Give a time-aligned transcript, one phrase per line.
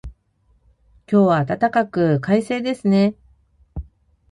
[1.07, 3.13] 今日は暖かく、快晴ですね。